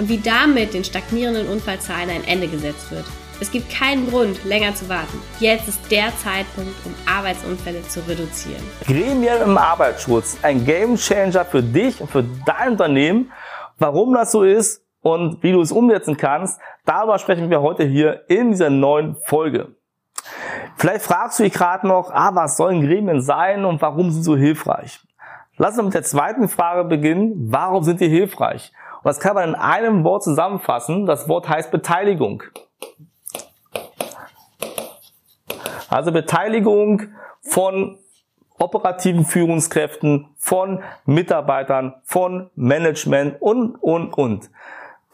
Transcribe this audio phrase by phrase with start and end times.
[0.00, 3.04] und wie damit den stagnierenden Unfallzahlen ein Ende gesetzt wird.
[3.38, 5.20] Es gibt keinen Grund, länger zu warten.
[5.40, 8.62] Jetzt ist der Zeitpunkt, um Arbeitsunfälle zu reduzieren.
[8.86, 13.30] Gremien im Arbeitsschutz, ein Gamechanger für dich und für dein Unternehmen.
[13.78, 18.24] Warum das so ist und wie du es umsetzen kannst, darüber sprechen wir heute hier
[18.28, 19.74] in dieser neuen Folge.
[20.76, 24.30] Vielleicht fragst du dich gerade noch, ah, was sollen Gremien sein und warum sind sie
[24.30, 25.00] so hilfreich?
[25.56, 27.34] Lass uns mit der zweiten Frage beginnen.
[27.50, 28.72] Warum sind die hilfreich?
[29.02, 31.06] Und das kann man in einem Wort zusammenfassen.
[31.06, 32.42] Das Wort heißt Beteiligung.
[35.88, 37.02] Also Beteiligung
[37.40, 37.98] von
[38.58, 44.50] operativen Führungskräften, von Mitarbeitern, von Management und, und, und.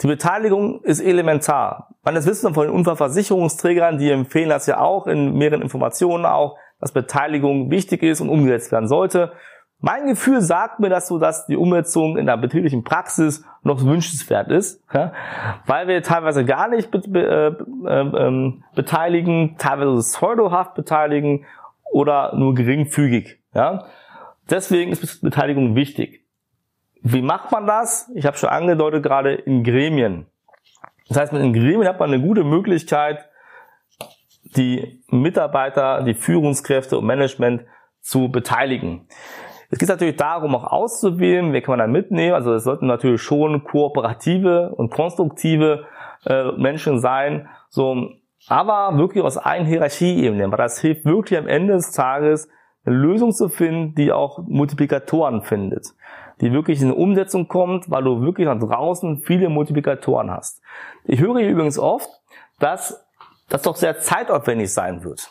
[0.02, 1.94] Die Beteiligung ist elementar.
[2.02, 6.58] Man das wissen von den Unfallversicherungsträgern, die empfehlen das ja auch in mehreren Informationen auch,
[6.80, 9.32] dass Beteiligung wichtig ist und umgesetzt werden sollte.
[9.78, 14.50] Mein Gefühl sagt mir das so, dass die Umsetzung in der betrieblichen Praxis noch wünschenswert
[14.50, 15.12] ist, ja,
[15.66, 21.44] weil wir teilweise gar nicht be be äh, ähm, beteiligen, teilweise pseudohaft beteiligen
[21.92, 23.38] oder nur geringfügig.
[23.54, 23.86] Ja.
[24.48, 26.24] Deswegen ist Beteiligung wichtig.
[27.02, 28.10] Wie macht man das?
[28.14, 30.26] Ich habe schon angedeutet, gerade in Gremien.
[31.08, 33.28] Das heißt, in Gremien hat man eine gute Möglichkeit,
[34.56, 37.62] die Mitarbeiter, die Führungskräfte und Management
[38.00, 39.08] zu beteiligen.
[39.70, 42.34] Es geht natürlich darum, auch auszuwählen, wer kann man da mitnehmen.
[42.34, 45.86] Also es sollten natürlich schon kooperative und konstruktive
[46.24, 47.48] äh, Menschen sein.
[47.68, 48.10] So,
[48.48, 52.48] aber wirklich aus allen Hierarchieebenen, weil das hilft wirklich am Ende des Tages,
[52.84, 55.94] eine Lösung zu finden, die auch Multiplikatoren findet.
[56.40, 60.60] Die wirklich in eine Umsetzung kommt, weil du wirklich nach draußen viele Multiplikatoren hast.
[61.04, 62.08] Ich höre hier übrigens oft,
[62.60, 63.04] dass
[63.48, 65.30] das doch sehr zeitaufwendig sein wird.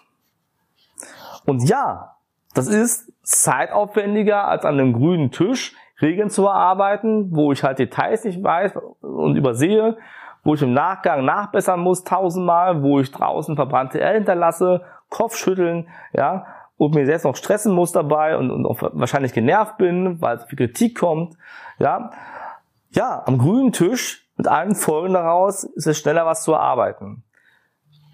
[1.46, 2.15] Und ja,
[2.56, 8.24] das ist zeitaufwendiger als an einem grünen Tisch Regeln zu erarbeiten, wo ich halt Details
[8.24, 9.98] nicht weiß und übersehe,
[10.44, 16.46] wo ich im Nachgang nachbessern muss tausendmal, wo ich draußen verbrannte Erde hinterlasse, Kopfschütteln, ja,
[16.78, 20.48] und mir selbst noch stressen muss dabei und, und auch wahrscheinlich genervt bin, weil so
[20.48, 21.36] viel Kritik kommt,
[21.78, 22.12] ja.
[22.92, 27.24] Ja, am grünen Tisch mit allen Folgen daraus ist es schneller was zu erarbeiten.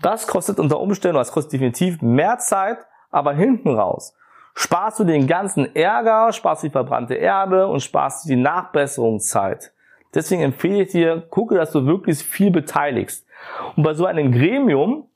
[0.02, 2.80] Das kostet unter Umständen, das kostet definitiv mehr Zeit,
[3.12, 4.16] aber hinten raus
[4.56, 9.74] sparst du den ganzen Ärger, sparst die verbrannte Erde und sparst die Nachbesserungszeit.
[10.14, 13.26] Deswegen empfehle ich dir, gucke, dass du wirklich viel beteiligst.
[13.76, 15.08] Und bei so einem Gremium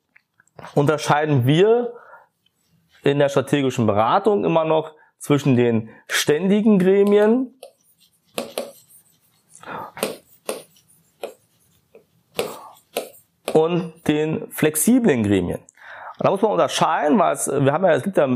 [0.74, 1.92] unterscheiden wir
[3.02, 7.54] in der strategischen Beratung immer noch zwischen den ständigen Gremien
[13.52, 15.60] und den flexiblen Gremien.
[16.18, 18.28] Da muss man unterscheiden, weil es, wir haben ja, es gibt ja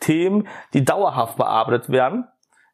[0.00, 2.26] Themen, die dauerhaft bearbeitet werden.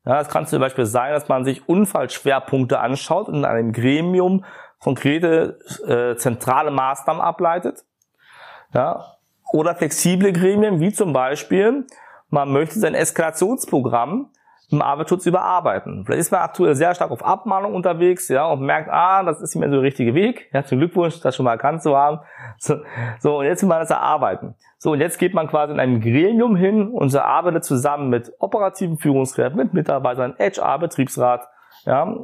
[0.05, 4.45] Ja, das kann zum Beispiel sein, dass man sich Unfallschwerpunkte anschaut und in einem Gremium
[4.79, 7.85] konkrete äh, zentrale Maßnahmen ableitet.
[8.73, 9.17] Ja,
[9.53, 11.87] oder flexible Gremien, wie zum Beispiel,
[12.29, 14.31] man möchte sein Eskalationsprogramm
[14.71, 16.05] im Arbeitsschutz überarbeiten.
[16.05, 19.55] Vielleicht ist man aktuell sehr stark auf Abmahnung unterwegs, ja, und merkt, ah, das ist
[19.55, 20.49] nicht mehr so der richtige Weg.
[20.51, 22.21] Herzlichen Glückwunsch, das schon mal erkannt zu haben.
[22.59, 22.79] So,
[23.21, 24.55] so und jetzt will man das erarbeiten.
[24.79, 28.99] So, und jetzt geht man quasi in einem Gremium hin und erarbeitet zusammen mit operativen
[28.99, 31.49] Führungskräften, mit Mitarbeitern, HR, Betriebsrat,
[31.85, 32.17] ja,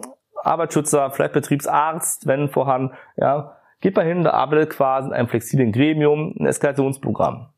[0.42, 5.72] Arbeitsschützer, vielleicht Betriebsarzt, wenn vorhanden, ja, geht man hin und arbeitet quasi in einem flexiblen
[5.72, 7.48] Gremium ein Eskalationsprogramm.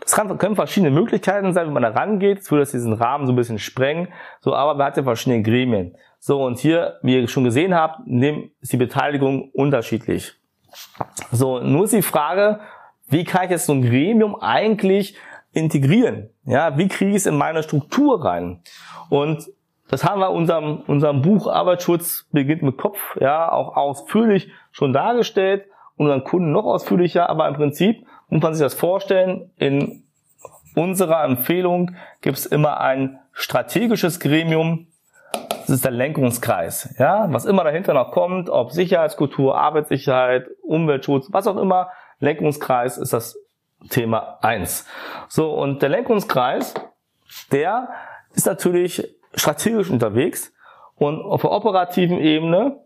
[0.00, 2.40] Das kann, können verschiedene Möglichkeiten sein, wie man da rangeht.
[2.40, 4.08] Es würde diesen Rahmen so ein bisschen sprengen.
[4.40, 5.96] So, aber man hat ja verschiedene Gremien.
[6.18, 8.00] So, und hier, wie ihr schon gesehen habt,
[8.60, 10.34] ist die Beteiligung unterschiedlich.
[11.30, 12.60] So, nur ist die Frage,
[13.08, 15.16] wie kann ich jetzt so ein Gremium eigentlich
[15.52, 16.30] integrieren?
[16.44, 18.62] Ja, wie kriege ich es in meine Struktur rein?
[19.10, 19.48] Und
[19.88, 24.92] das haben wir in unserem, unserem Buch Arbeitsschutz beginnt mit Kopf, ja, auch ausführlich schon
[24.92, 25.66] dargestellt,
[25.96, 30.04] unseren Kunden noch ausführlicher, aber im Prinzip muss man sich das vorstellen, in
[30.74, 34.86] unserer Empfehlung gibt es immer ein strategisches Gremium,
[35.48, 36.94] das ist der Lenkungskreis.
[36.98, 41.90] Ja, was immer dahinter noch kommt, ob Sicherheitskultur, Arbeitssicherheit, Umweltschutz, was auch immer,
[42.20, 43.38] Lenkungskreis ist das
[43.90, 44.86] Thema eins.
[45.28, 46.72] So, und der Lenkungskreis,
[47.50, 47.90] der
[48.32, 50.54] ist natürlich strategisch unterwegs
[50.96, 52.78] und auf der operativen Ebene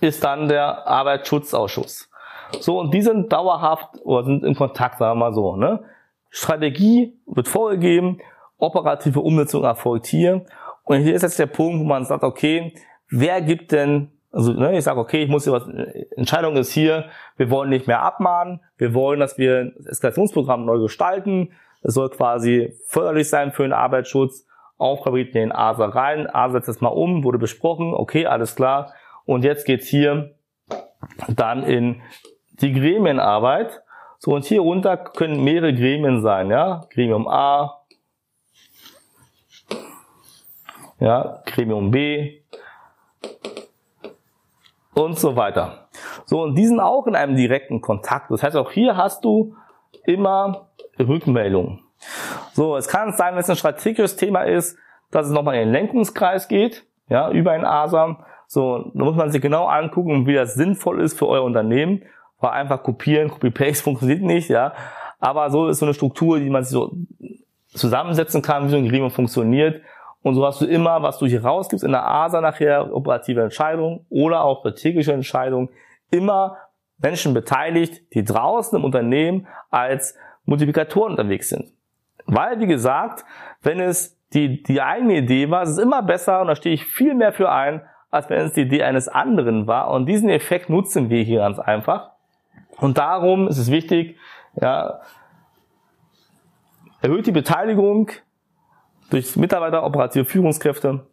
[0.00, 2.10] ist dann der Arbeitsschutzausschuss.
[2.60, 5.56] So, und die sind dauerhaft oder sind in Kontakt, sagen wir mal so.
[5.56, 5.82] Ne?
[6.30, 8.20] Strategie wird vorgegeben,
[8.58, 10.44] operative Umsetzung erfolgt hier.
[10.84, 12.74] Und hier ist jetzt der Punkt, wo man sagt, okay,
[13.10, 15.68] wer gibt denn, also ne, ich sage, okay, ich muss hier was,
[16.16, 17.06] Entscheidung ist hier,
[17.36, 21.52] wir wollen nicht mehr abmahnen, wir wollen, dass wir das Eskalationsprogramm neu gestalten,
[21.82, 24.46] es soll quasi förderlich sein für den Arbeitsschutz,
[24.78, 28.92] Aufgabe in den ASA rein, ASA setzt das mal um, wurde besprochen, okay, alles klar,
[29.24, 30.34] und jetzt geht's hier
[31.28, 32.02] dann in
[32.60, 33.82] die Gremienarbeit.
[34.18, 36.82] So, und hier runter können mehrere Gremien sein, ja.
[36.90, 37.82] Gremium A,
[40.98, 42.40] ja, Gremium B
[44.94, 45.88] und so weiter.
[46.24, 48.30] So, und die sind auch in einem direkten Kontakt.
[48.30, 49.54] Das heißt, auch hier hast du
[50.04, 50.68] immer
[50.98, 51.80] Rückmeldungen.
[52.52, 54.78] So, es kann sein, wenn es ein strategisches Thema ist,
[55.10, 58.24] dass es nochmal in den Lenkungskreis geht, ja, über ein ASAM.
[58.46, 62.02] So, da muss man sich genau angucken, wie das sinnvoll ist für euer Unternehmen.
[62.40, 64.72] Weil einfach kopieren, Copy-Paste funktioniert nicht, ja.
[65.18, 66.92] Aber so ist so eine Struktur, die man sich so
[67.68, 69.82] zusammensetzen kann, wie so ein Gremium funktioniert.
[70.22, 74.04] Und so hast du immer, was du hier rausgibst in der ASA nachher, operative Entscheidungen
[74.10, 75.68] oder auch strategische Entscheidungen,
[76.10, 76.56] immer
[76.98, 81.72] Menschen beteiligt, die draußen im Unternehmen als Multiplikatoren unterwegs sind.
[82.26, 83.24] Weil, wie gesagt,
[83.62, 86.84] wenn es die, die eigene Idee war, ist es immer besser und da stehe ich
[86.84, 89.90] viel mehr für ein, als wenn es die Idee eines anderen war.
[89.90, 92.15] Und diesen Effekt nutzen wir hier ganz einfach.
[92.78, 94.16] Und darum ist es wichtig,
[94.60, 95.00] ja,
[97.00, 98.10] erhöht die Beteiligung
[99.10, 101.06] durch Mitarbeiter, operative Führungskräfte,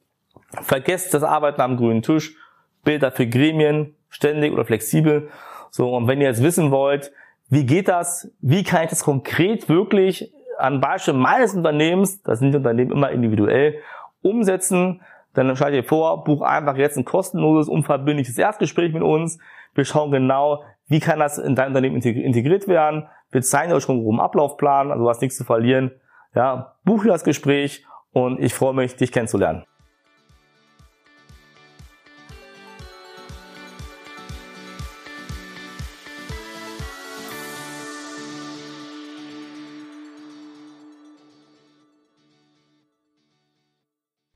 [0.61, 2.35] vergesst das Arbeiten am grünen Tisch,
[2.83, 5.29] bildet dafür Gremien, ständig oder flexibel.
[5.69, 7.11] So, und wenn ihr jetzt wissen wollt,
[7.49, 12.51] wie geht das, wie kann ich das konkret wirklich an Beispiel meines Unternehmens, das sind
[12.51, 13.79] die Unternehmen immer individuell,
[14.21, 15.01] umsetzen,
[15.33, 19.39] dann schaltet ihr vor, buch einfach jetzt ein kostenloses, unverbindliches Erstgespräch mit uns.
[19.73, 23.07] Wir schauen genau, wie kann das in dein Unternehmen integriert werden.
[23.31, 25.91] Wir zeigen euch schon einen groben Ablaufplan, also du hast nichts zu verlieren.
[26.35, 29.65] Ja, buche das Gespräch und ich freue mich, dich kennenzulernen.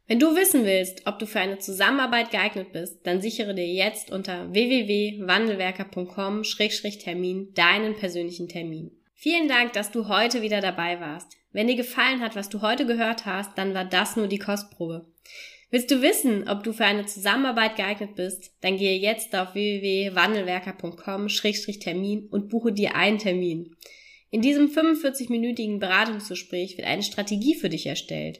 [0.07, 4.09] Wenn du wissen willst, ob du für eine Zusammenarbeit geeignet bist, dann sichere dir jetzt
[4.09, 8.91] unter www.wandelwerker.com-termin deinen persönlichen Termin.
[9.13, 11.33] Vielen Dank, dass du heute wieder dabei warst.
[11.51, 15.11] Wenn dir gefallen hat, was du heute gehört hast, dann war das nur die Kostprobe.
[15.71, 18.53] Willst du wissen, ob du für eine Zusammenarbeit geeignet bist?
[18.61, 23.75] Dann gehe jetzt auf www.wandelwerker.com-termin und buche dir einen Termin.
[24.29, 28.39] In diesem 45-minütigen Beratungsgespräch wird eine Strategie für dich erstellt.